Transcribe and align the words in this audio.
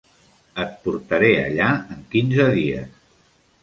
Et 0.63 0.71
portaré 0.85 1.31
allà 1.43 1.69
en 1.99 2.03
quinze 2.17 2.51
dies. 2.61 3.01